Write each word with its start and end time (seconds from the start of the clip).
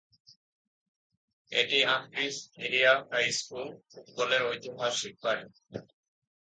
এটি 1.51 1.77
Ambridge 1.87 2.35
area 2.65 2.93
high 3.09 3.25
school 3.39 3.67
football 3.89 4.29
এর 4.35 4.43
ঐতিহাসিক 4.51 5.15
বাড়ি। 5.23 5.45